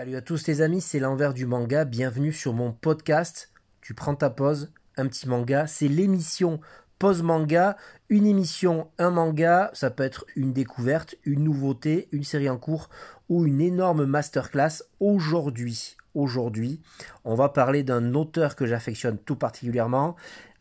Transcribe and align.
Salut 0.00 0.16
à 0.16 0.22
tous 0.22 0.46
les 0.46 0.62
amis, 0.62 0.80
c'est 0.80 0.98
l'envers 0.98 1.34
du 1.34 1.44
manga, 1.44 1.84
bienvenue 1.84 2.32
sur 2.32 2.54
mon 2.54 2.72
podcast. 2.72 3.52
Tu 3.82 3.92
prends 3.92 4.14
ta 4.14 4.30
pause, 4.30 4.72
un 4.96 5.06
petit 5.06 5.28
manga, 5.28 5.66
c'est 5.66 5.88
l'émission 5.88 6.58
Pause 6.98 7.22
Manga, 7.22 7.76
une 8.08 8.24
émission, 8.24 8.88
un 8.96 9.10
manga, 9.10 9.70
ça 9.74 9.90
peut 9.90 10.02
être 10.02 10.24
une 10.36 10.54
découverte, 10.54 11.16
une 11.24 11.44
nouveauté, 11.44 12.08
une 12.12 12.24
série 12.24 12.48
en 12.48 12.56
cours 12.56 12.88
ou 13.28 13.44
une 13.44 13.60
énorme 13.60 14.06
masterclass. 14.06 14.82
Aujourd'hui, 15.00 15.98
aujourd'hui, 16.14 16.80
on 17.24 17.34
va 17.34 17.50
parler 17.50 17.82
d'un 17.82 18.14
auteur 18.14 18.56
que 18.56 18.64
j'affectionne 18.64 19.18
tout 19.18 19.36
particulièrement. 19.36 20.16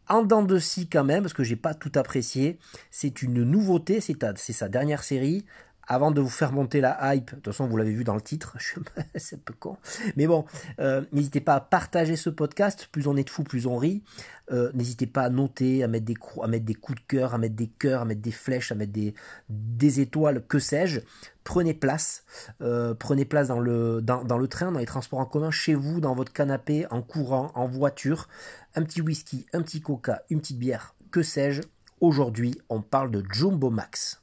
En 0.09 0.23
dents 0.23 0.43
de 0.43 0.59
scie 0.59 0.89
quand 0.89 1.05
même, 1.05 1.23
parce 1.23 1.33
que 1.33 1.45
j'ai 1.45 1.55
pas 1.55 1.75
tout 1.75 1.91
apprécié. 1.95 2.59
C'est 2.91 3.21
une 3.21 3.43
nouveauté, 3.43 4.01
c'est 4.01 4.51
sa 4.51 4.67
dernière 4.67 5.03
série 5.03 5.45
avant 5.89 6.11
de 6.11 6.21
vous 6.21 6.29
faire 6.29 6.51
monter 6.51 6.81
la 6.81 7.15
hype, 7.15 7.31
de 7.31 7.35
toute 7.35 7.47
façon 7.47 7.67
vous 7.67 7.75
l'avez 7.75 7.91
vu 7.91 8.03
dans 8.03 8.13
le 8.13 8.21
titre, 8.21 8.55
c'est 9.15 9.35
un 9.37 9.41
peu 9.43 9.55
con, 9.59 9.75
mais 10.15 10.27
bon, 10.27 10.45
euh, 10.79 11.03
n'hésitez 11.11 11.41
pas 11.41 11.55
à 11.55 11.59
partager 11.59 12.15
ce 12.15 12.29
podcast, 12.29 12.87
plus 12.91 13.07
on 13.07 13.17
est 13.17 13.23
de 13.23 13.29
fous, 13.29 13.43
plus 13.43 13.65
on 13.65 13.75
rit, 13.75 14.03
euh, 14.51 14.71
n'hésitez 14.75 15.07
pas 15.07 15.23
à 15.23 15.29
noter, 15.29 15.83
à 15.83 15.87
mettre, 15.87 16.05
des, 16.05 16.13
coups 16.15 17.01
de 17.01 17.07
cœur, 17.07 17.33
à 17.33 17.39
mettre 17.39 17.55
des 17.55 17.67
cœurs, 17.67 18.03
à 18.03 18.05
mettre 18.05 18.21
des 18.21 18.31
flèches, 18.31 18.71
à 18.71 18.75
mettre 18.75 18.93
des, 18.93 19.99
étoiles, 19.99 20.43
que 20.47 20.59
sais-je, 20.59 20.99
prenez 21.43 21.73
place, 21.73 22.23
euh, 22.61 22.93
prenez 22.93 23.25
place 23.25 23.47
dans 23.47 23.59
le 23.59 24.47
train, 24.47 24.71
dans 24.71 24.79
les 24.79 24.85
transports 24.85 25.19
en 25.19 25.25
commun, 25.25 25.49
chez 25.49 25.73
vous, 25.73 26.01
dans 26.01 26.13
votre 26.13 26.31
canapé, 26.31 26.85
en 26.91 27.01
courant, 27.01 27.51
en 27.55 27.67
voiture, 27.67 28.27
un 28.75 28.83
petit 28.83 29.01
whisky, 29.01 29.47
un 29.53 29.63
petit 29.63 29.81
coca, 29.81 30.21
une 30.29 30.39
petite 30.39 30.59
bière, 30.59 30.93
que 31.09 31.23
sais-je, 31.23 31.63
aujourd'hui 31.99 32.61
on 32.69 32.83
parle 32.83 33.09
de 33.09 33.23
Jumbo 33.31 33.71
Max. 33.71 34.18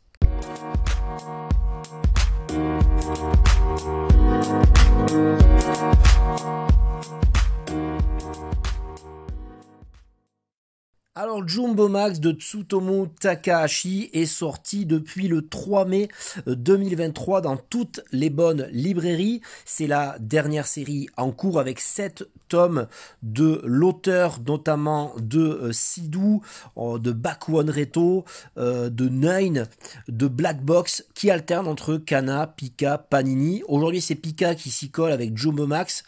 Jumbo 11.47 11.89
Max 11.89 12.19
de 12.19 12.33
Tsutomu 12.33 13.09
Takahashi 13.21 14.11
est 14.13 14.27
sorti 14.27 14.85
depuis 14.85 15.29
le 15.29 15.47
3 15.47 15.85
mai 15.85 16.09
2023 16.47 17.41
dans 17.41 17.57
toutes 17.57 18.01
les 18.11 18.31
bonnes 18.31 18.67
librairies. 18.73 19.41
C'est 19.65 19.87
la 19.87 20.17
dernière 20.19 20.67
série 20.67 21.09
en 21.17 21.31
cours 21.31 21.61
avec 21.61 21.79
7 21.79 22.25
tomes 22.49 22.87
de 23.23 23.61
l'auteur 23.65 24.39
notamment 24.47 25.13
de 25.19 25.41
euh, 25.41 25.73
Sidou, 25.73 26.43
euh, 26.77 26.99
de 26.99 27.13
Bakuon 27.13 27.67
Reto, 27.67 28.25
euh, 28.57 28.89
de 28.89 29.09
Nine, 29.09 29.67
de 30.09 30.29
Black 30.29 30.65
Box 30.65 31.05
qui 31.15 31.31
alternent 31.31 31.69
entre 31.69 31.97
Kana, 31.97 32.47
Pika, 32.47 32.99
Panini. 32.99 33.63
Aujourd'hui 33.69 34.01
c'est 34.01 34.15
Pika 34.15 34.55
qui 34.55 34.71
s'y 34.71 34.91
colle 34.91 35.13
avec 35.13 35.37
Jumbo 35.37 35.67
Max 35.67 36.05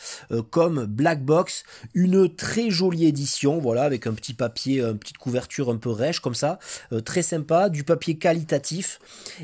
comme 0.50 0.84
Black 0.86 1.24
Box. 1.24 1.64
Une 1.94 2.34
très 2.34 2.70
jolie 2.70 3.06
édition, 3.06 3.58
voilà, 3.58 3.82
avec 3.82 4.06
un 4.06 4.12
petit 4.12 4.34
papier 4.34 4.82
petite 4.94 5.18
couverture 5.18 5.27
un 5.68 5.76
peu 5.76 5.90
rêche 5.90 6.20
comme 6.20 6.34
ça, 6.34 6.58
euh, 6.92 7.00
très 7.00 7.22
sympa, 7.22 7.68
du 7.68 7.84
papier 7.84 8.16
qualitatif. 8.16 9.00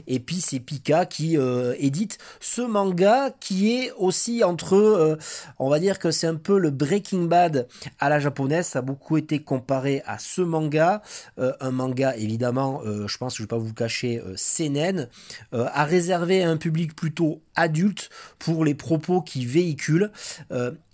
Et 0.06 0.20
puis 0.20 0.40
c'est 0.40 0.60
Pika 0.60 1.06
qui 1.06 1.36
euh, 1.36 1.74
édite 1.78 2.18
ce 2.40 2.62
manga 2.62 3.30
qui 3.40 3.74
est 3.74 3.92
aussi 3.92 4.44
entre, 4.44 4.74
euh, 4.74 5.16
on 5.58 5.68
va 5.68 5.80
dire 5.80 5.98
que 5.98 6.10
c'est 6.10 6.26
un 6.26 6.36
peu 6.36 6.58
le 6.58 6.70
Breaking 6.70 7.24
Bad 7.24 7.66
à 7.98 8.08
la 8.08 8.20
japonaise. 8.20 8.66
Ça 8.66 8.80
a 8.80 8.82
beaucoup 8.82 9.16
été 9.16 9.40
comparé 9.40 10.02
à 10.06 10.18
ce 10.18 10.42
manga, 10.42 11.02
un 11.38 11.70
manga 11.70 12.14
évidemment, 12.16 12.82
je 12.84 13.16
pense 13.18 13.34
que 13.34 13.38
je 13.38 13.42
vais 13.42 13.48
pas 13.48 13.58
vous 13.58 13.72
cacher, 13.72 14.22
seinen, 14.36 15.08
à 15.52 15.84
réserver 15.84 16.42
à 16.42 16.50
un 16.50 16.56
public 16.56 16.94
plutôt 16.94 17.40
adulte 17.54 18.10
pour 18.38 18.64
les 18.64 18.74
propos 18.74 19.20
qu'il 19.20 19.46
véhicule. 19.46 20.10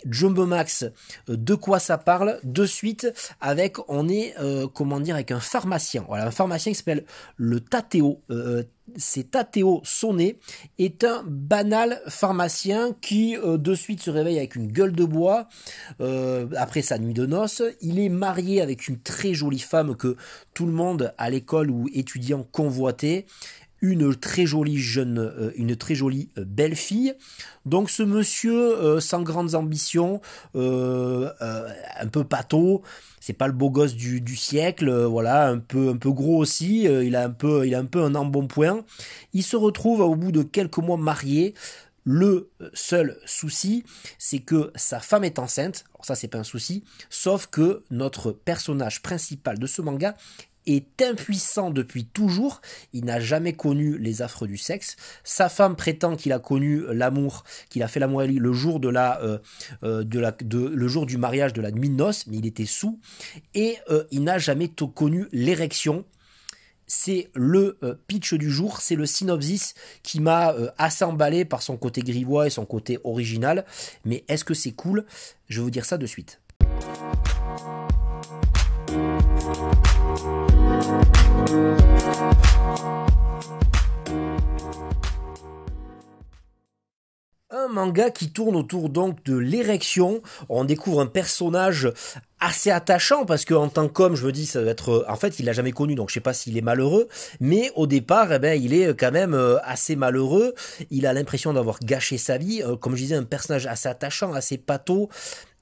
Jumbo 0.09 0.47
Max, 0.47 0.85
de 1.29 1.55
quoi 1.55 1.79
ça 1.79 1.99
parle? 1.99 2.39
De 2.45 2.65
suite, 2.65 3.13
avec, 3.41 3.77
on 3.89 4.09
est, 4.09 4.35
comment 4.81 4.99
dire, 4.99 5.15
avec 5.15 5.31
un 5.31 5.41
pharmacien. 5.41 6.07
Voilà, 6.09 6.29
un 6.29 6.31
pharmacien 6.31 6.73
qui 6.73 6.79
s'appelle 6.79 7.05
le 7.37 7.61
Tateo. 7.61 8.23
Euh, 8.31 8.63
c'est 8.97 9.33
Tateo 9.33 9.83
Sonné, 9.85 10.39
est 10.79 11.05
un 11.05 11.23
banal 11.27 12.01
pharmacien 12.09 12.97
qui 13.03 13.37
de 13.41 13.75
suite 13.75 14.03
se 14.03 14.11
réveille 14.11 14.39
avec 14.39 14.57
une 14.57 14.67
gueule 14.67 14.91
de 14.91 15.05
bois 15.05 15.49
après 16.57 16.83
sa 16.83 16.99
nuit 16.99 17.15
de 17.15 17.25
noces. 17.25 17.63
Il 17.83 18.01
est 18.01 18.09
marié 18.09 18.61
avec 18.61 18.89
une 18.89 18.99
très 18.99 19.33
jolie 19.33 19.61
femme 19.61 19.95
que 19.95 20.17
tout 20.55 20.67
le 20.67 20.73
monde 20.73 21.15
à 21.19 21.31
l'école 21.31 21.71
ou 21.71 21.89
étudiant 21.93 22.43
convoitait 22.51 23.27
une 23.83 24.15
très 24.15 24.47
jolie 24.47 24.79
jeune, 24.79 25.19
euh, 25.19 25.53
une 25.57 25.77
très 25.77 25.95
jolie 25.95 26.31
euh, 26.39 26.45
belle 26.47 26.77
fille. 26.77 27.15
Donc 27.67 27.91
ce 27.91 28.03
monsieur 28.03 28.55
euh, 28.55 29.01
sans 29.01 29.23
grandes 29.23 29.55
ambitions, 29.55 30.21
un 30.55 32.07
peu 32.11 32.25
pâteau, 32.25 32.83
c'est 33.21 33.33
pas 33.33 33.47
le 33.47 33.53
beau 33.53 33.71
gosse 33.71 33.95
du, 33.95 34.21
du 34.21 34.37
siècle, 34.37 34.91
voilà, 35.05 35.49
un 35.49 35.59
peu 35.59 35.91
un 35.91 35.97
peu 35.97 36.11
gros 36.11 36.39
aussi, 36.39 36.85
il 36.85 37.17
a 37.17 37.25
un 37.25 37.31
peu 37.31 37.67
il 37.67 37.75
a 37.75 37.79
un 37.79 37.85
peu 37.85 38.03
un 38.03 38.15
embonpoint. 38.15 38.85
Il 39.33 39.43
se 39.43 39.57
retrouve 39.57 40.01
au 40.01 40.15
bout 40.15 40.33
de 40.33 40.43
quelques 40.43 40.79
mois 40.79 40.97
marié. 40.97 41.55
Le 42.05 42.51
seul 42.73 43.19
souci, 43.27 43.85
c'est 44.17 44.39
que 44.39 44.73
sa 44.75 45.01
femme 45.01 45.23
est 45.23 45.39
enceinte. 45.39 45.85
Alors 45.95 46.07
ça, 46.07 46.15
c'est 46.15 46.29
pas 46.29 46.39
un 46.39 46.45
souci. 46.45 46.83
Sauf 47.11 47.47
que 47.47 47.85
notre 47.91 48.33
personnage 48.33 49.03
principal 49.03 49.59
de 49.59 49.67
ce 49.67 49.83
manga 49.83 50.17
est 50.67 51.03
impuissant 51.03 51.71
depuis 51.71 52.05
toujours, 52.05 52.61
il 52.93 53.05
n'a 53.05 53.21
jamais 53.21 53.53
connu 53.53 53.99
les 53.99 54.23
affres 54.23 54.47
du 54.47 54.57
sexe. 54.57 54.97
Sa 55.25 55.49
femme 55.49 55.77
prétend 55.77 56.17
qu'il 56.17 56.33
a 56.33 56.39
connu 56.39 56.83
l'amour, 56.93 57.45
qu'il 57.69 57.83
a 57.83 57.89
fait 57.89 58.01
l'amour 58.01 58.21
avec 58.21 58.33
lui 58.33 58.39
le 58.39 58.53
jour 58.53 58.81
de 58.81 58.89
la, 58.89 59.21
euh, 59.23 59.39
euh, 59.83 60.05
de 60.05 60.19
la, 60.19 60.33
de, 60.33 60.59
le 60.59 60.89
jour 60.89 61.07
du 61.07 61.17
mariage 61.17 61.53
de 61.53 61.63
la 61.63 61.71
nuit 61.71 61.89
de 61.89 61.95
noces, 61.95 62.27
mais 62.27 62.39
il 62.39 62.47
était 62.47 62.67
sous 62.67 63.01
et 63.55 63.77
euh, 63.91 64.05
il 64.11 64.25
n'a 64.25 64.39
jamais 64.39 64.69
connu 64.69 65.27
l'érection. 65.33 66.05
C'est 66.87 67.31
le 67.35 67.79
pitch 68.09 68.35
du 68.35 68.51
jour, 68.51 68.81
c'est 68.81 68.97
le 68.97 69.07
synopsis 69.07 69.75
qui 70.03 70.19
m'a 70.19 70.53
assez 70.77 71.05
emballé 71.05 71.45
par 71.45 71.63
son 71.63 71.77
côté 71.77 72.01
grivois 72.01 72.49
et 72.49 72.51
son 72.51 72.67
côté 72.67 72.99
original. 73.05 73.65
Mais 74.05 74.25
est-ce 74.27 74.45
que 74.45 74.55
c'est 74.55 74.73
cool? 74.73 75.05
Je 75.47 75.61
vais 75.61 75.63
vous 75.63 75.71
dire 75.71 75.85
ça 75.85 75.99
de 75.99 76.07
suite. 76.07 76.41
Un 87.53 87.69
manga 87.69 88.11
qui 88.11 88.33
tourne 88.33 88.57
autour 88.57 88.89
donc 88.89 89.23
de 89.25 89.37
l'érection. 89.37 90.23
On 90.49 90.65
découvre 90.65 91.01
un 91.01 91.07
personnage 91.07 91.93
assez 92.41 92.71
attachant 92.71 93.25
parce 93.25 93.45
que 93.45 93.55
en 93.55 93.69
tant 93.69 93.89
qu'homme, 93.89 94.17
je 94.17 94.27
me 94.27 94.33
dis 94.33 94.47
ça 94.47 94.63
va 94.63 94.71
être 94.71 95.05
en 95.09 95.17
fait, 95.17 95.39
il 95.39 95.45
l'a 95.45 95.53
jamais 95.53 95.73
connu 95.73 95.95
donc 95.95 96.09
je 96.09 96.15
sais 96.15 96.21
pas 96.21 96.33
s'il 96.33 96.57
est 96.57 96.63
malheureux, 96.63 97.09
mais 97.39 97.71
au 97.77 97.87
départ, 97.87 98.33
eh 98.33 98.39
ben 98.39 98.61
il 98.61 98.73
est 98.75 98.99
quand 98.99 99.13
même 99.13 99.35
euh, 99.35 99.59
assez 99.63 99.95
malheureux, 99.95 100.55
il 100.91 101.07
a 101.07 101.13
l'impression 101.13 101.53
d'avoir 101.53 101.79
gâché 101.81 102.19
sa 102.19 102.39
vie, 102.39 102.63
euh, 102.63 102.77
comme 102.77 102.97
je 102.97 103.03
disais 103.03 103.15
un 103.15 103.25
personnage 103.25 103.67
assez 103.67 103.89
attachant, 103.89 104.33
assez 104.33 104.57
pâteau, 104.59 105.11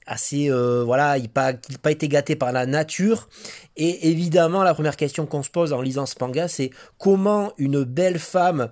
assez 0.09 0.51
euh, 0.51 0.83
voilà, 0.85 1.19
il 1.19 1.29
pas, 1.29 1.53
pas 1.83 1.91
été 1.91 2.09
gâté 2.09 2.35
par 2.35 2.51
la 2.53 2.67
nature. 2.67 3.29
Et 3.77 4.11
évidemment, 4.11 4.65
la 4.65 4.75
première 4.75 4.97
question 4.97 5.27
qu'on 5.27 5.43
se 5.43 5.51
pose 5.51 5.73
en 5.73 5.81
lisant 5.81 6.07
ce 6.07 6.15
manga, 6.21 6.49
c'est 6.49 6.71
comment 6.99 7.53
une 7.59 7.85
belle 7.85 8.19
femme 8.19 8.71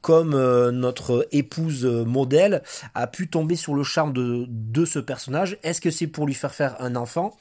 comme 0.00 0.34
euh, 0.34 0.70
notre 0.70 1.26
épouse 1.32 1.84
euh, 1.84 2.04
modèle 2.04 2.62
a 2.94 3.06
pu 3.06 3.28
tomber 3.28 3.56
sur 3.56 3.74
le 3.74 3.82
charme 3.82 4.12
de, 4.12 4.46
de 4.48 4.84
ce 4.84 4.98
personnage. 4.98 5.58
Est-ce 5.62 5.80
que 5.80 5.90
c'est 5.90 6.06
pour 6.06 6.26
lui 6.26 6.34
faire 6.34 6.54
faire 6.54 6.76
un 6.80 6.96
enfant? 6.96 7.36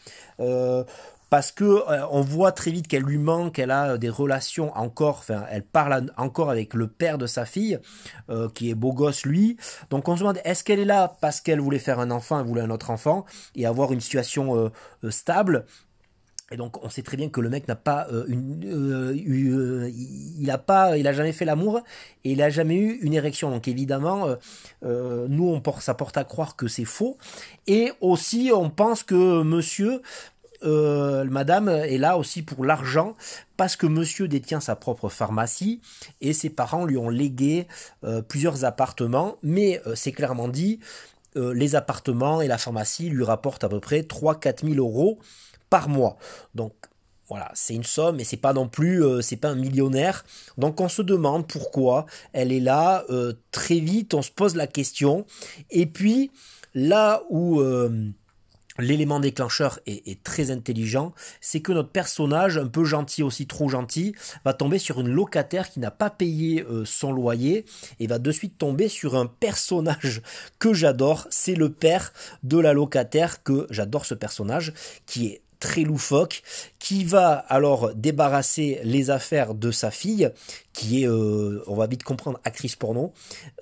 Parce 1.29 1.51
que 1.51 1.83
on 2.12 2.21
voit 2.21 2.51
très 2.51 2.71
vite 2.71 2.88
qu'elle 2.88 3.03
lui 3.03 3.18
manque, 3.18 3.59
elle 3.59 3.71
a 3.71 3.97
des 3.97 4.09
relations 4.09 4.75
encore, 4.77 5.18
enfin 5.19 5.45
elle 5.50 5.63
parle 5.63 6.12
encore 6.18 6.50
avec 6.50 6.74
le 6.74 6.88
père 6.88 7.18
de 7.18 7.27
sa 7.27 7.45
fille, 7.45 7.79
qui 8.53 8.69
est 8.69 8.75
beau 8.75 8.94
gosse 8.94 9.25
lui. 9.25 9.57
Donc 9.89 10.07
on 10.07 10.15
se 10.15 10.21
demande 10.21 10.39
est-ce 10.44 10.63
qu'elle 10.63 10.79
est 10.79 10.85
là 10.85 11.18
parce 11.21 11.41
qu'elle 11.41 11.59
voulait 11.59 11.79
faire 11.79 12.00
un 12.00 12.12
enfant, 12.12 12.39
elle 12.39 12.45
voulait 12.47 12.62
un 12.62 12.69
autre 12.69 12.89
enfant 12.89 13.25
et 13.56 13.65
avoir 13.65 13.91
une 13.91 14.01
situation 14.01 14.71
stable, 15.09 15.65
et 16.50 16.56
donc 16.56 16.81
on 16.83 16.89
sait 16.89 17.01
très 17.01 17.18
bien 17.18 17.27
que 17.27 17.41
le 17.41 17.50
mec 17.50 17.68
n'a 17.68 17.75
pas 17.75 18.07
euh, 18.12 18.23
une, 18.30 18.63
euh, 18.65 19.89
il 19.94 20.50
a 20.50 20.57
pas, 20.57 20.97
il 20.97 21.06
a 21.06 21.12
jamais 21.12 21.33
fait 21.33 21.44
l'amour 21.44 21.81
et 22.23 22.31
il 22.31 22.41
a 22.41 22.50
jamais 22.50 22.75
eu 22.75 23.00
une 23.01 23.13
érection. 23.13 23.51
Donc 23.51 23.68
évidemment, 23.68 24.38
euh, 24.85 25.27
nous 25.30 25.50
on 25.50 25.59
porte, 25.59 25.81
ça 25.81 25.94
porte 25.94 26.15
à 26.15 26.23
croire 26.23 26.56
que 26.56 26.69
c'est 26.69 26.85
faux. 26.85 27.18
Et 27.68 27.91
aussi 28.00 28.51
on 28.53 28.69
pense 28.69 29.03
que 29.03 29.44
Monsieur, 29.44 30.01
Madame 30.63 31.69
est 31.69 31.98
là 31.98 32.18
aussi 32.18 32.42
pour 32.42 32.65
l'argent 32.65 33.15
parce 33.57 33.75
que 33.75 33.86
Monsieur 33.88 34.27
détient 34.27 34.59
sa 34.59 34.75
propre 34.75 35.09
pharmacie 35.09 35.81
et 36.21 36.33
ses 36.33 36.50
parents 36.50 36.86
lui 36.86 36.98
ont 36.98 37.09
légué 37.09 37.68
plusieurs 38.27 38.65
appartements. 38.65 39.38
Mais 39.44 39.81
c'est 39.95 40.12
clairement 40.12 40.48
dit, 40.48 40.80
les 41.36 41.75
appartements 41.75 42.42
et 42.42 42.48
la 42.48 42.57
pharmacie 42.57 43.09
lui 43.09 43.24
rapportent 43.24 43.63
à 43.63 43.69
peu 43.69 43.80
près 43.80 44.01
3-4 44.01 44.65
000 44.65 44.75
euros 44.75 45.19
par 45.69 45.89
mois. 45.89 46.18
Donc 46.56 46.74
voilà, 47.30 47.51
c'est 47.54 47.75
une 47.75 47.83
somme, 47.83 48.18
mais 48.18 48.24
c'est 48.24 48.38
pas 48.38 48.54
non 48.54 48.69
plus, 48.69 49.04
euh, 49.04 49.21
c'est 49.21 49.36
pas 49.36 49.50
un 49.50 49.56
millionnaire. 49.56 50.24
Donc 50.57 50.80
on 50.80 50.88
se 50.88 51.01
demande 51.01 51.45
pourquoi 51.45 52.06
elle 52.31 52.51
est 52.54 52.62
là. 52.62 53.04
Euh, 53.09 53.33
très 53.51 53.80
vite, 53.80 54.13
on 54.13 54.21
se 54.21 54.31
pose 54.31 54.56
la 54.56 54.68
question. 54.68 55.25
Et 55.69 55.86
puis 55.88 56.31
là 56.74 57.24
où 57.30 57.59
euh, 57.59 58.12
l'élément 58.79 59.19
déclencheur 59.19 59.79
est, 59.85 60.24
très 60.24 60.51
intelligent, 60.51 61.13
c'est 61.41 61.62
que 61.62 61.71
notre 61.71 61.89
personnage, 61.89 62.57
un 62.57 62.68
peu 62.68 62.85
gentil 62.85 63.24
aussi, 63.24 63.47
trop 63.47 63.69
gentil, 63.69 64.13
va 64.45 64.53
tomber 64.53 64.79
sur 64.79 65.00
une 65.00 65.09
locataire 65.09 65.69
qui 65.69 65.79
n'a 65.79 65.91
pas 65.91 66.09
payé 66.09 66.65
son 66.85 67.12
loyer 67.12 67.65
et 68.00 68.07
va 68.07 68.19
de 68.19 68.31
suite 68.31 68.57
tomber 68.57 68.88
sur 68.88 69.15
un 69.15 69.25
personnage 69.25 70.21
que 70.59 70.74
j'adore. 70.74 71.27
C'est 71.29 71.56
le 71.56 71.71
père 71.71 72.13
de 72.44 72.57
la 72.57 72.74
locataire 72.74 73.44
que 73.44 73.68
j'adore 73.69 74.06
ce 74.06 74.13
personnage 74.13 74.74
qui 75.06 75.27
est 75.27 75.41
très 75.59 75.81
loufoque, 75.81 76.44
qui 76.80 77.03
va 77.03 77.33
alors 77.33 77.94
débarrasser 77.95 78.80
les 78.83 79.09
affaires 79.09 79.56
de 79.56 79.71
sa 79.71 79.91
fille, 79.91 80.30
qui 80.73 81.03
est, 81.03 81.07
euh, 81.07 81.63
on 81.68 81.75
va 81.75 81.88
vite 81.88 82.03
comprendre, 82.03 82.39
actrice 82.44 82.75
porno. 82.75 83.13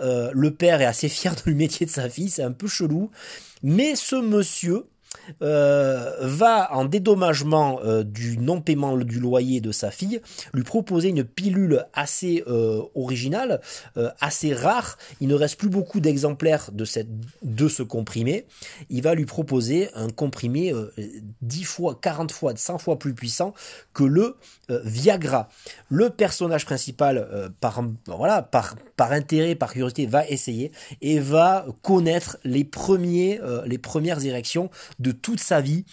Euh, 0.02 0.32
le 0.34 0.54
père 0.54 0.82
est 0.82 0.86
assez 0.86 1.10
fier 1.10 1.36
du 1.46 1.56
métier 1.56 1.86
de 1.86 1.92
sa 1.92 2.10
fille, 2.10 2.30
c'est 2.30 2.44
un 2.44 2.52
peu 2.52 2.68
chelou. 2.68 3.12
Mais 3.64 3.96
ce 3.96 4.16
monsieur, 4.16 4.86
euh, 5.42 6.12
va 6.22 6.74
en 6.74 6.86
dédommagement 6.86 7.80
euh, 7.84 8.04
du 8.04 8.38
non-paiement 8.38 8.98
du 8.98 9.20
loyer 9.20 9.62
de 9.62 9.72
sa 9.72 9.92
fille 9.92 10.22
lui 10.54 10.64
proposer 10.64 11.10
une 11.10 11.24
pilule 11.24 11.86
assez 11.94 12.44
euh, 12.48 12.82
originale, 12.96 13.62
assez 14.20 14.54
rare. 14.54 14.98
Il 15.22 15.28
ne 15.28 15.36
reste 15.36 15.58
plus 15.58 15.70
beaucoup 15.70 16.00
d'exemplaires 16.00 16.70
de, 16.72 16.86
cette, 16.86 17.08
de 17.44 17.68
ce 17.68 17.84
comprimé. 17.84 18.46
Il 18.90 19.02
va 19.02 19.16
lui 19.16 19.26
proposer 19.26 19.90
un 19.96 20.10
comprimé 20.10 20.74
10 21.42 21.64
fois, 21.64 21.98
40 22.02 22.32
fois, 22.32 22.54
100 22.56 22.78
fois 22.78 23.00
plus 23.00 23.14
puissant 23.14 23.54
que 23.94 24.04
le 24.04 24.38
Viagra. 24.70 25.50
Le 25.90 26.10
personnage 26.10 26.66
principal, 26.66 27.52
par, 27.60 27.84
voilà, 28.08 28.42
par, 28.42 28.76
par 28.96 29.12
intérêt, 29.12 29.56
par 29.56 29.72
curiosité, 29.72 30.06
va 30.06 30.28
essayer 30.28 30.72
et 31.02 31.20
va 31.20 31.66
connaître 31.82 32.38
les, 32.44 32.64
premiers, 32.64 33.40
les 33.66 33.78
premières 33.78 34.26
érections 34.26 34.70
toute 35.12 35.40
sa 35.40 35.62
vie, 35.62 35.86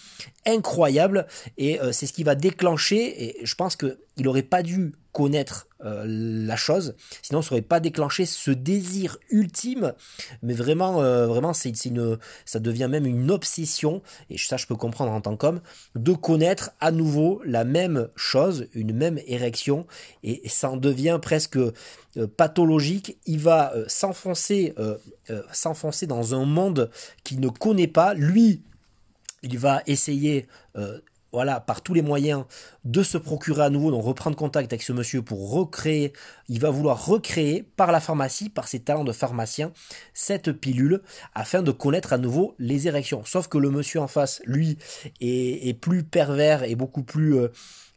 incroyable, 0.45 1.27
et 1.57 1.79
euh, 1.79 1.91
c'est 1.91 2.05
ce 2.05 2.13
qui 2.13 2.23
va 2.23 2.35
déclencher, 2.35 3.25
et 3.25 3.45
je 3.45 3.55
pense 3.55 3.75
qu'il 3.75 3.97
n'aurait 4.19 4.43
pas 4.43 4.63
dû 4.63 4.93
connaître 5.11 5.67
euh, 5.85 6.03
la 6.07 6.55
chose, 6.55 6.95
sinon 7.21 7.43
ça 7.43 7.51
n'aurait 7.51 7.61
pas 7.61 7.79
déclenché 7.79 8.25
ce 8.25 8.49
désir 8.49 9.17
ultime, 9.29 9.93
mais 10.41 10.53
vraiment, 10.53 11.01
euh, 11.01 11.27
vraiment 11.27 11.53
c'est, 11.53 11.85
une, 11.85 12.17
ça 12.45 12.59
devient 12.59 12.87
même 12.89 13.05
une 13.05 13.29
obsession, 13.29 14.01
et 14.29 14.37
ça 14.37 14.57
je 14.57 14.65
peux 14.65 14.75
comprendre 14.75 15.11
en 15.11 15.21
tant 15.21 15.37
qu'homme, 15.37 15.61
de 15.95 16.13
connaître 16.13 16.71
à 16.79 16.91
nouveau 16.91 17.41
la 17.45 17.63
même 17.63 18.09
chose, 18.15 18.67
une 18.73 18.93
même 18.93 19.19
érection, 19.27 19.85
et, 20.23 20.41
ça 20.49 20.71
en 20.71 20.77
devient 20.77 21.19
presque 21.21 21.59
pathologique, 22.37 23.17
il 23.25 23.39
va 23.39 23.73
s'enfoncer, 23.87 24.75
s'enfoncer 25.51 26.05
dans 26.05 26.35
un 26.35 26.45
monde 26.45 26.91
qu'il 27.23 27.39
ne 27.39 27.49
connaît 27.49 27.87
pas, 27.87 28.13
lui 28.13 28.61
il 29.43 29.59
va 29.59 29.83
essayer, 29.85 30.47
euh, 30.77 30.99
voilà, 31.31 31.59
par 31.59 31.81
tous 31.81 31.93
les 31.93 32.01
moyens, 32.01 32.45
de 32.85 33.03
se 33.03 33.17
procurer 33.17 33.63
à 33.63 33.69
nouveau, 33.69 33.91
donc 33.91 34.03
reprendre 34.03 34.37
contact 34.37 34.71
avec 34.71 34.81
ce 34.81 34.93
monsieur 34.93 35.21
pour 35.21 35.51
recréer. 35.51 36.13
Il 36.47 36.59
va 36.59 36.69
vouloir 36.69 37.05
recréer 37.05 37.63
par 37.75 37.91
la 37.91 37.99
pharmacie, 37.99 38.49
par 38.49 38.67
ses 38.67 38.79
talents 38.79 39.03
de 39.03 39.11
pharmacien, 39.11 39.71
cette 40.13 40.51
pilule 40.51 41.01
afin 41.35 41.61
de 41.61 41.71
connaître 41.71 42.13
à 42.13 42.17
nouveau 42.17 42.55
les 42.57 42.87
érections. 42.87 43.23
Sauf 43.25 43.47
que 43.47 43.57
le 43.57 43.69
monsieur 43.69 43.99
en 43.99 44.07
face, 44.07 44.41
lui, 44.45 44.77
est, 45.21 45.79
plus 45.79 46.03
pervers 46.03 46.63
et 46.63 46.75
beaucoup 46.75 47.03
plus 47.03 47.35
euh, 47.35 47.47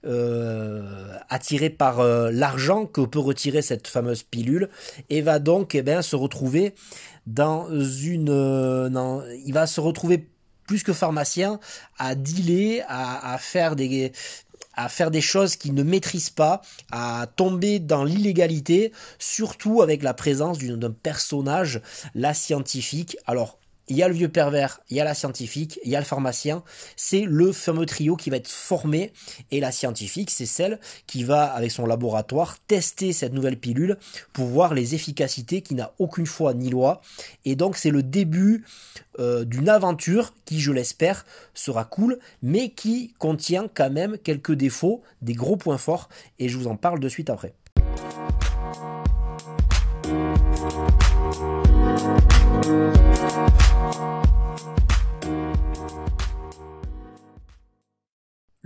euh, 0.06 1.16
attiré 1.28 1.70
par 1.70 2.02
l'argent 2.02 2.87
que 2.87 3.02
peut 3.02 3.19
retirer 3.19 3.62
cette 3.62 3.87
fameuse 3.87 4.22
pilule 4.22 4.69
et 5.10 5.20
va 5.20 5.38
donc 5.38 5.75
eh 5.75 5.82
bien, 5.82 6.00
se 6.02 6.16
retrouver 6.16 6.75
dans 7.26 7.69
une 7.70 8.90
il 9.44 9.52
va 9.52 9.66
se 9.66 9.81
retrouver 9.81 10.26
plus 10.66 10.82
que 10.82 10.92
pharmacien, 10.92 11.60
à 11.98 12.14
dealer, 12.14 12.82
à, 12.88 13.36
faire 13.38 13.76
des 13.76 14.12
à 14.78 14.90
faire 14.90 15.10
des 15.10 15.22
choses 15.22 15.56
qu'il 15.56 15.72
ne 15.72 15.82
maîtrise 15.82 16.28
pas, 16.28 16.60
à 16.92 17.26
tomber 17.36 17.78
dans 17.78 18.04
l'illégalité, 18.04 18.92
surtout 19.18 19.80
avec 19.80 20.02
la 20.02 20.12
présence 20.12 20.58
d'un 20.58 20.90
personnage, 20.90 21.80
la 22.14 22.34
scientifique. 22.34 23.16
Alors, 23.26 23.58
il 23.88 23.96
y 23.96 24.02
a 24.02 24.08
le 24.08 24.14
vieux 24.14 24.28
pervers, 24.28 24.80
il 24.90 24.96
y 24.96 25.00
a 25.00 25.04
la 25.04 25.14
scientifique, 25.14 25.78
il 25.84 25.90
y 25.90 25.96
a 25.96 26.00
le 26.00 26.04
pharmacien. 26.04 26.62
C'est 26.96 27.22
le 27.22 27.52
fameux 27.52 27.86
trio 27.86 28.16
qui 28.16 28.30
va 28.30 28.36
être 28.36 28.48
formé. 28.48 29.12
Et 29.50 29.60
la 29.60 29.72
scientifique, 29.72 30.30
c'est 30.30 30.46
celle 30.46 30.80
qui 31.06 31.24
va, 31.24 31.44
avec 31.44 31.70
son 31.70 31.86
laboratoire, 31.86 32.58
tester 32.66 33.12
cette 33.12 33.32
nouvelle 33.32 33.58
pilule 33.58 33.96
pour 34.32 34.46
voir 34.46 34.74
les 34.74 34.94
efficacités 34.94 35.62
qui 35.62 35.74
n'a 35.74 35.92
aucune 35.98 36.26
foi 36.26 36.54
ni 36.54 36.70
loi. 36.70 37.00
Et 37.44 37.54
donc, 37.54 37.76
c'est 37.76 37.90
le 37.90 38.02
début 38.02 38.64
euh, 39.18 39.44
d'une 39.44 39.68
aventure 39.68 40.34
qui, 40.44 40.60
je 40.60 40.72
l'espère, 40.72 41.24
sera 41.54 41.84
cool, 41.84 42.18
mais 42.42 42.70
qui 42.70 43.14
contient 43.18 43.68
quand 43.72 43.90
même 43.90 44.18
quelques 44.18 44.52
défauts, 44.52 45.02
des 45.22 45.34
gros 45.34 45.56
points 45.56 45.78
forts. 45.78 46.08
Et 46.38 46.48
je 46.48 46.58
vous 46.58 46.66
en 46.66 46.76
parle 46.76 47.00
de 47.00 47.08
suite 47.08 47.30
après. 47.30 47.54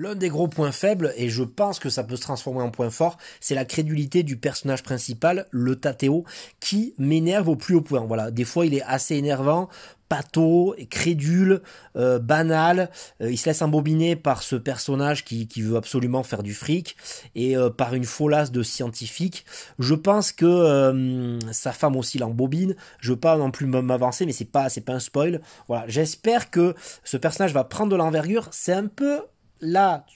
L'un 0.00 0.14
des 0.14 0.30
gros 0.30 0.48
points 0.48 0.72
faibles, 0.72 1.12
et 1.18 1.28
je 1.28 1.42
pense 1.42 1.78
que 1.78 1.90
ça 1.90 2.04
peut 2.04 2.16
se 2.16 2.22
transformer 2.22 2.62
en 2.62 2.70
point 2.70 2.88
fort, 2.88 3.18
c'est 3.38 3.54
la 3.54 3.66
crédulité 3.66 4.22
du 4.22 4.38
personnage 4.38 4.82
principal, 4.82 5.46
le 5.50 5.76
Tateo, 5.76 6.24
qui 6.58 6.94
m'énerve 6.96 7.50
au 7.50 7.56
plus 7.56 7.74
haut 7.74 7.82
point. 7.82 8.00
Voilà, 8.06 8.30
des 8.30 8.46
fois 8.46 8.64
il 8.64 8.72
est 8.72 8.80
assez 8.80 9.16
énervant, 9.16 9.68
pato, 10.08 10.74
crédule, 10.88 11.60
euh, 11.96 12.18
banal. 12.18 12.88
Euh, 13.20 13.30
il 13.30 13.36
se 13.36 13.50
laisse 13.50 13.60
embobiner 13.60 14.16
par 14.16 14.42
ce 14.42 14.56
personnage 14.56 15.22
qui, 15.22 15.46
veut 15.58 15.76
absolument 15.76 16.22
faire 16.22 16.42
du 16.42 16.54
fric 16.54 16.96
et 17.34 17.54
euh, 17.54 17.68
par 17.68 17.94
une 17.94 18.04
folasse 18.04 18.52
de 18.52 18.62
scientifique. 18.62 19.44
Je 19.78 19.94
pense 19.94 20.32
que 20.32 21.38
sa 21.52 21.72
femme 21.72 21.96
aussi 21.96 22.16
l'embobine. 22.16 22.74
Je 23.00 23.10
veux 23.12 23.20
pas 23.20 23.36
non 23.36 23.50
plus 23.50 23.66
m'avancer, 23.66 24.24
mais 24.24 24.32
c'est 24.32 24.46
pas 24.46 24.70
c'est 24.70 24.80
pas 24.80 24.94
un 24.94 24.98
spoil. 24.98 25.42
Voilà, 25.68 25.84
j'espère 25.88 26.50
que 26.50 26.74
ce 27.04 27.18
personnage 27.18 27.52
va 27.52 27.64
prendre 27.64 27.92
de 27.92 27.96
l'envergure. 27.96 28.48
C'est 28.50 28.72
un 28.72 28.86
peu 28.86 29.20
là, 29.60 30.06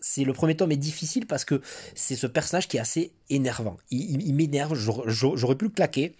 c'est 0.00 0.24
le 0.24 0.32
premier 0.32 0.56
tome 0.56 0.72
est 0.72 0.76
difficile 0.76 1.26
parce 1.26 1.44
que 1.44 1.62
c'est 1.94 2.16
ce 2.16 2.26
personnage 2.26 2.68
qui 2.68 2.76
est 2.76 2.80
assez 2.80 3.12
énervant. 3.30 3.76
Il, 3.90 4.34
m'énerve, 4.34 4.74
j'aurais 4.74 5.56
pu 5.56 5.66
le 5.66 5.70
claquer. 5.70 6.14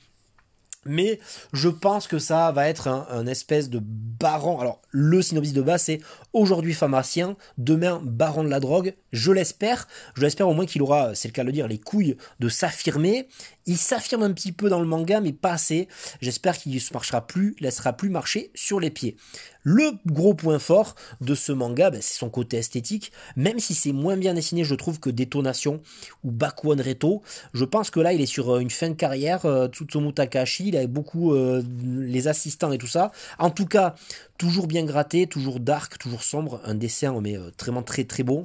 Mais 0.85 1.21
je 1.53 1.69
pense 1.69 2.09
que 2.09 2.19
ça 2.19 2.51
va 2.51 2.69
être 2.69 2.89
un, 2.89 3.27
espèce 3.27 3.71
de 3.71 3.79
baron. 3.81 4.59
Alors, 4.59 4.83
le 4.91 5.23
synopsis 5.23 5.53
de 5.53 5.63
base, 5.63 5.83
c'est 5.83 6.01
aujourd'hui 6.33 6.75
pharmacien, 6.75 7.37
demain 7.57 8.01
baron 8.03 8.43
de 8.43 8.49
la 8.49 8.59
drogue. 8.59 8.95
Je 9.13 9.31
l'espère. 9.31 9.87
Je 10.17 10.23
l'espère 10.23 10.49
au 10.49 10.55
moins 10.55 10.67
qu'il 10.67 10.83
aura, 10.83 11.15
c'est 11.15 11.29
le 11.29 11.33
cas 11.33 11.43
de 11.43 11.47
le 11.47 11.53
dire, 11.53 11.69
les 11.69 11.79
couilles 11.79 12.17
de 12.41 12.49
s'affirmer 12.49 13.29
il 13.67 13.77
s'affirme 13.77 14.23
un 14.23 14.33
petit 14.33 14.53
peu 14.53 14.69
dans 14.69 14.81
le 14.81 14.87
manga, 14.87 15.21
mais 15.21 15.33
pas 15.33 15.53
assez. 15.53 15.89
J'espère 16.21 16.59
qu'il 16.59 16.75
ne 16.75 16.79
se 16.79 16.93
marchera 16.93 17.27
plus, 17.27 17.55
laissera 17.61 17.93
plus 17.93 18.11
marcher 18.11 18.51
sur 18.55 18.81
les 18.81 18.91
pieds. 18.91 19.17
Le 19.65 19.93
gros 20.07 20.35
point 20.35 20.59
fort 20.59 20.97
de 21.21 21.35
ce 21.35 21.53
manga, 21.53 21.91
ben, 21.91 22.03
c'est 22.03 22.19
son 22.19 22.31
côté 22.31 22.57
esthétique. 22.57 23.13
Même 23.37 23.61
si 23.61 23.75
c'est 23.75 23.93
moins 23.93 24.17
bien 24.17 24.35
dessiné, 24.35 24.65
je 24.65 24.75
trouve 24.75 24.99
que 24.99 25.09
Détonation 25.09 25.81
ou 26.25 26.33
Bakuan 26.33 26.81
Reto. 26.81 27.23
Je 27.55 27.65
pense 27.65 27.91
que 27.91 28.01
là, 28.01 28.13
il 28.13 28.21
est 28.21 28.27
sur 28.27 28.57
euh, 28.57 28.59
une 28.59 28.71
fin 28.71 28.89
de 28.89 28.95
carrière. 28.95 29.47
Euh, 29.47 29.69
Tsutsumu 29.69 30.13
Takashi, 30.13 30.69
il 30.69 30.77
a 30.77 30.87
beaucoup 30.89 31.33
euh, 31.33 31.63
les 31.85 32.27
assistants 32.27 32.73
et 32.73 32.79
tout 32.79 32.89
ça. 32.89 33.13
En 33.39 33.51
tout 33.51 33.67
cas, 33.67 33.95
toujours 34.43 34.67
bien 34.67 34.85
gratté, 34.85 35.29
toujours 35.29 35.61
dark, 35.61 35.99
toujours 35.99 36.25
sombre, 36.25 36.61
un 36.65 36.75
dessin 36.75 37.21
mais 37.21 37.37
vraiment 37.61 37.85
très 37.85 38.03
très 38.03 38.25
bon. 38.25 38.45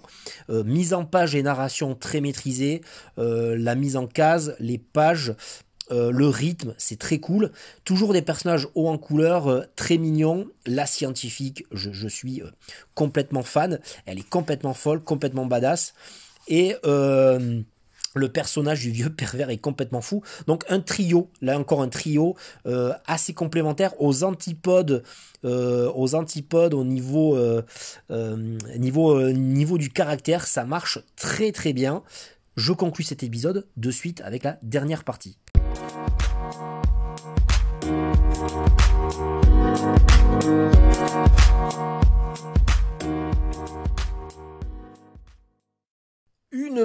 mise 0.50 0.94
en 0.94 1.06
page 1.06 1.34
et 1.34 1.42
narration 1.42 1.96
très 1.96 2.22
maîtrisée, 2.22 2.82
la 3.18 3.74
mise 3.74 3.98
en 3.98 4.06
case, 4.06 4.56
les 4.60 4.78
pages 4.78 5.34
euh, 5.92 6.12
le 6.12 6.28
rythme, 6.28 6.74
c'est 6.78 7.00
très 7.00 7.20
cool. 7.20 7.52
Toujours 7.86 8.14
des 8.14 8.22
personnages 8.22 8.68
hauts 8.76 8.90
en 8.90 8.98
couleur, 8.98 9.48
euh, 9.48 9.64
très 9.76 9.98
mignons. 9.98 10.48
La 10.66 10.86
scientifique, 10.86 11.66
je, 11.72 12.08
suis 12.08 12.42
euh, 12.42 12.50
complètement 12.94 13.44
fan. 13.44 13.80
Elle 14.06 14.20
est 14.20 14.30
complètement 14.30 14.74
folle, 14.74 15.02
complètement 15.02 15.46
badass. 15.46 15.94
Et 16.50 16.76
le 18.16 18.30
personnage 18.30 18.82
du 18.82 18.92
vieux 18.92 19.10
pervers 19.14 19.50
est 19.50 19.58
complètement 19.58 20.02
fou. 20.02 20.24
Donc 20.48 20.64
un 20.70 20.80
trio, 20.80 21.30
là 21.42 21.58
encore 21.60 21.82
un 21.82 21.90
trio 21.90 22.36
assez 23.06 23.34
complémentaire 23.34 23.94
aux 24.02 24.24
antipodes, 24.24 25.04
aux 25.44 26.16
antipodes 26.16 26.74
au 26.74 26.84
niveau, 26.84 27.38
niveau, 28.78 29.32
niveau 29.32 29.78
du 29.78 29.90
caractère, 29.90 30.48
ça 30.48 30.66
marche 30.66 31.00
très 31.16 31.52
très 31.52 31.74
bien. 31.74 32.04
Je 32.56 32.74
conclus 32.74 33.04
cet 33.04 33.22
épisode 33.24 33.68
de 33.78 33.92
suite 33.92 34.22
avec 34.22 34.44
la 34.44 34.58
dernière 34.64 35.04
partie. 35.04 35.38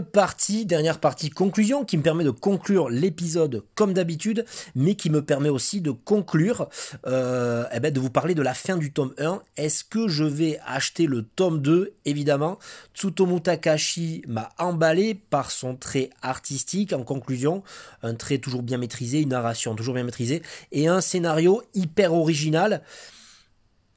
Partie, 0.01 0.67
dernière 0.67 0.99
partie 0.99 1.31
conclusion, 1.31 1.85
qui 1.85 1.97
me 1.97 2.03
permet 2.03 2.25
de 2.25 2.31
conclure 2.31 2.89
l'épisode 2.89 3.65
comme 3.75 3.93
d'habitude, 3.93 4.45
mais 4.75 4.95
qui 4.95 5.11
me 5.11 5.23
permet 5.23 5.49
aussi 5.49 5.81
de 5.81 5.91
conclure, 5.91 6.69
euh, 7.07 7.65
eh 7.73 7.81
ben 7.81 7.93
de 7.93 8.01
vous 8.01 8.11
parler 8.11 8.35
de 8.35 8.43
la 8.43 8.55
fin 8.55 8.77
du 8.77 8.93
tome 8.93 9.15
1. 9.19 9.43
Est-ce 9.57 9.85
que 9.85 10.09
je 10.09 10.25
vais 10.25 10.59
acheter 10.67 11.07
le 11.07 11.23
tome 11.23 11.61
2 11.61 11.95
Évidemment, 12.05 12.59
Tsutomu 12.95 13.41
Takashi 13.41 14.23
m'a 14.27 14.49
emballé 14.59 15.15
par 15.15 15.51
son 15.51 15.77
trait 15.77 16.11
artistique. 16.23 16.93
En 16.93 17.05
conclusion, 17.05 17.63
un 18.03 18.15
trait 18.15 18.39
toujours 18.39 18.63
bien 18.63 18.79
maîtrisé, 18.79 19.21
une 19.21 19.31
narration 19.31 19.75
toujours 19.75 19.95
bien 19.95 20.05
maîtrisée, 20.05 20.43
et 20.73 20.89
un 20.89 21.01
scénario 21.01 21.63
hyper 21.75 22.15
original 22.15 22.83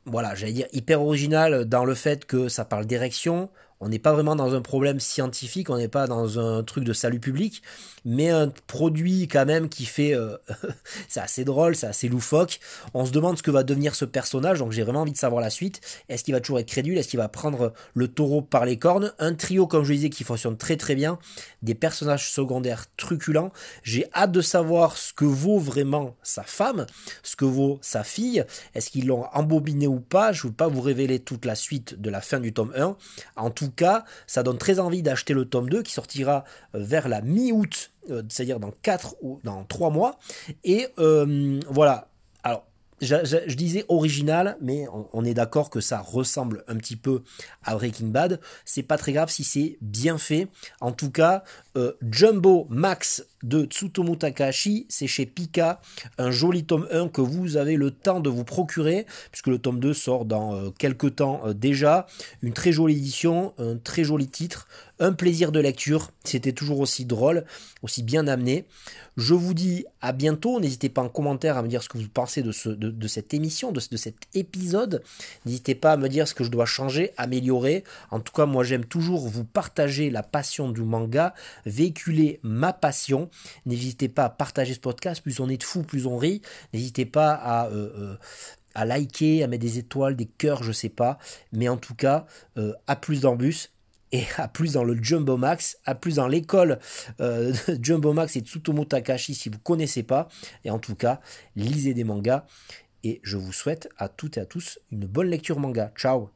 voilà, 0.05 0.35
j'allais 0.35 0.53
dire 0.53 0.67
hyper 0.71 1.01
original 1.01 1.65
dans 1.65 1.83
le 1.83 1.95
fait 1.95 2.25
que 2.25 2.47
ça 2.47 2.63
parle 2.63 2.85
d'érection, 2.85 3.49
on 3.81 3.89
n'est 3.89 3.99
pas 3.99 4.13
vraiment 4.13 4.35
dans 4.35 4.55
un 4.55 4.61
problème 4.61 4.99
scientifique, 4.99 5.69
on 5.69 5.77
n'est 5.77 5.87
pas 5.87 6.07
dans 6.07 6.39
un 6.39 6.63
truc 6.63 6.83
de 6.83 6.93
salut 6.93 7.19
public, 7.19 7.61
mais 8.05 8.29
un 8.29 8.51
produit 8.67 9.27
quand 9.27 9.45
même 9.45 9.67
qui 9.67 9.85
fait... 9.85 10.15
Euh, 10.15 10.37
c'est 11.09 11.19
assez 11.19 11.43
drôle, 11.43 11.75
c'est 11.75 11.87
assez 11.87 12.07
loufoque. 12.07 12.59
On 12.93 13.05
se 13.05 13.11
demande 13.11 13.37
ce 13.37 13.43
que 13.43 13.51
va 13.51 13.63
devenir 13.63 13.95
ce 13.95 14.05
personnage, 14.05 14.59
donc 14.59 14.71
j'ai 14.71 14.83
vraiment 14.83 15.01
envie 15.01 15.11
de 15.11 15.17
savoir 15.17 15.41
la 15.41 15.49
suite. 15.49 15.81
Est-ce 16.07 16.23
qu'il 16.23 16.33
va 16.33 16.39
toujours 16.39 16.59
être 16.59 16.67
crédule 16.67 16.97
Est-ce 16.97 17.09
qu'il 17.09 17.19
va 17.19 17.27
prendre 17.27 17.73
le 17.93 18.07
taureau 18.07 18.41
par 18.41 18.65
les 18.65 18.77
cornes? 18.77 19.13
Un 19.19 19.33
trio, 19.33 19.67
comme 19.67 19.83
je 19.83 19.93
disais, 19.93 20.09
qui 20.09 20.23
fonctionne 20.23 20.57
très 20.57 20.77
très 20.77 20.95
bien. 20.95 21.19
Des 21.61 21.75
personnages 21.75 22.31
secondaires 22.31 22.85
truculents. 22.95 23.51
J'ai 23.83 24.05
hâte 24.13 24.31
de 24.31 24.41
savoir 24.41 24.97
ce 24.97 25.13
que 25.13 25.25
vaut 25.25 25.59
vraiment 25.59 26.15
sa 26.23 26.43
femme, 26.43 26.85
ce 27.23 27.35
que 27.35 27.45
vaut 27.45 27.79
sa 27.81 28.03
fille. 28.03 28.45
Est-ce 28.73 28.89
qu'ils 28.89 29.07
l'ont 29.07 29.25
embobiné 29.33 29.87
ou 29.87 29.99
pas? 29.99 30.31
Je 30.31 30.45
ne 30.45 30.49
veux 30.49 30.55
pas 30.55 30.67
vous 30.67 30.81
révéler 30.81 31.19
toute 31.19 31.45
la 31.45 31.55
suite 31.55 31.99
de 31.99 32.09
la 32.09 32.21
fin 32.21 32.39
du 32.39 32.53
tome 32.53 32.71
1. 32.75 32.95
En 33.35 33.49
tout 33.49 33.64
cas, 33.69 34.05
ça 34.27 34.43
donne 34.43 34.57
très 34.57 34.79
envie 34.79 35.01
d'acheter 35.01 35.33
le 35.33 35.45
tome 35.45 35.69
2 35.69 35.83
qui 35.83 35.93
sortira 35.93 36.43
euh, 36.73 36.79
vers 36.79 37.07
la 37.07 37.21
mi-août, 37.21 37.91
euh, 38.09 38.23
c'est-à-dire 38.29 38.59
dans 38.59 38.71
4 38.81 39.15
ou 39.21 39.39
dans 39.43 39.63
3 39.63 39.89
mois. 39.89 40.19
Et 40.63 40.87
euh, 40.99 41.59
voilà. 41.69 42.09
Alors, 42.43 42.65
je, 43.01 43.53
disais 43.55 43.83
original, 43.89 44.57
mais 44.61 44.85
on, 45.11 45.25
est 45.25 45.33
d'accord 45.33 45.69
que 45.69 45.81
ça 45.81 45.99
ressemble 45.99 46.63
un 46.67 46.77
petit 46.77 46.95
peu 46.95 47.23
à 47.63 47.75
Breaking 47.75 48.07
Bad. 48.07 48.39
C'est 48.63 48.83
pas 48.83 48.97
très 48.97 49.11
grave 49.11 49.29
si 49.29 49.43
c'est 49.43 49.77
bien 49.81 50.17
fait. 50.17 50.47
En 50.79 50.93
tout 50.93 51.11
cas, 51.11 51.43
Jumbo 52.01 52.67
Max 52.69 53.25
de 53.45 53.65
Tsutomu 53.65 54.17
Takahashi, 54.17 54.87
c'est 54.89 55.07
chez 55.07 55.25
Pika, 55.27 55.79
un 56.17 56.31
joli 56.31 56.65
tome 56.65 56.87
1 56.91 57.09
que 57.09 57.21
vous 57.21 57.57
avez 57.57 57.75
le 57.75 57.91
temps 57.91 58.19
de 58.19 58.29
vous 58.29 58.43
procurer, 58.43 59.05
puisque 59.31 59.47
le 59.47 59.59
tome 59.59 59.79
2 59.79 59.93
sort 59.93 60.25
dans 60.25 60.55
euh, 60.55 60.69
quelques 60.77 61.17
temps 61.17 61.41
euh, 61.45 61.53
déjà. 61.53 62.07
Une 62.41 62.53
très 62.53 62.71
jolie 62.71 62.97
édition, 62.97 63.53
un 63.59 63.77
très 63.77 64.03
joli 64.03 64.27
titre, 64.27 64.67
un 64.99 65.13
plaisir 65.13 65.51
de 65.51 65.59
lecture. 65.59 66.11
C'était 66.23 66.53
toujours 66.53 66.79
aussi 66.79 67.05
drôle, 67.05 67.45
aussi 67.83 68.01
bien 68.01 68.27
amené. 68.27 68.65
Je 69.17 69.33
vous 69.33 69.53
dis 69.53 69.85
à 70.01 70.11
bientôt. 70.11 70.59
N'hésitez 70.59 70.89
pas 70.89 71.01
en 71.01 71.09
commentaire 71.09 71.57
à 71.57 71.61
me 71.61 71.67
dire 71.67 71.83
ce 71.83 71.89
que 71.89 71.97
vous 71.97 72.09
pensez 72.09 72.41
de, 72.41 72.51
ce, 72.51 72.69
de, 72.69 73.07
cette 73.07 73.33
émission, 73.33 73.71
de, 73.71 73.81
de 73.91 73.97
cet 73.97 74.15
épisode. 74.33 75.03
N'hésitez 75.45 75.75
pas 75.75 75.93
à 75.93 75.97
me 75.97 76.09
dire 76.09 76.27
ce 76.27 76.33
que 76.33 76.43
je 76.43 76.51
dois 76.51 76.65
changer, 76.65 77.11
améliorer. 77.17 77.83
En 78.11 78.19
tout 78.19 78.33
cas, 78.33 78.45
moi 78.45 78.63
j'aime 78.63 78.85
toujours 78.85 79.27
vous 79.27 79.43
partager 79.43 80.09
la 80.09 80.23
passion 80.23 80.69
du 80.69 80.81
manga, 80.81 81.33
véhiculer 81.65 82.39
ma 82.43 82.73
passion. 82.73 83.29
N'hésitez 83.65 84.09
pas 84.09 84.25
à 84.25 84.29
partager 84.29 84.73
ce 84.73 84.79
podcast. 84.79 85.21
Plus 85.21 85.39
on 85.39 85.49
est 85.49 85.57
de 85.57 85.63
fous, 85.63 85.83
plus 85.83 86.05
on 86.05 86.17
rit. 86.17 86.41
N'hésitez 86.73 87.05
pas 87.05 87.33
à... 87.33 87.67
Euh, 87.67 87.89
euh, 87.97 88.17
liker, 88.83 89.41
à 89.41 89.47
mettre 89.47 89.61
des 89.61 89.77
étoiles, 89.77 90.17
des 90.17 90.25
cœurs, 90.25 90.61
je 90.61 90.73
sais 90.73 90.89
pas. 90.89 91.17
Mais 91.53 91.69
en 91.69 91.77
tout 91.77 91.95
cas, 91.95 92.25
euh, 92.57 92.73
à 92.87 92.97
plus 92.97 93.21
d'embus 93.21 93.71
et 94.11 94.23
à 94.37 94.49
plus 94.49 94.73
dans 94.73 94.83
le 94.83 95.01
Jumbo 95.01 95.37
Max, 95.37 95.77
à 95.85 95.95
plus 95.95 96.15
dans 96.15 96.27
l'école 96.27 96.79
Jumbo 97.81 98.11
Max 98.11 98.35
et 98.35 98.41
Tsutomu 98.41 98.85
Takashi 98.85 99.33
si 99.33 99.47
vous 99.47 99.59
connaissez 99.59 100.03
pas. 100.03 100.27
Et 100.65 100.71
en 100.71 100.79
tout 100.79 100.95
cas, 100.95 101.21
lisez 101.55 101.93
des 101.93 102.03
mangas. 102.03 102.45
Et 103.05 103.21
je 103.23 103.37
vous 103.37 103.53
souhaite 103.53 103.87
à 103.97 104.09
toutes 104.09 104.37
et 104.37 104.41
à 104.41 104.45
tous 104.45 104.79
une 104.91 105.05
bonne 105.05 105.27
lecture 105.27 105.59
manga. 105.59 105.93
Ciao 105.95 106.34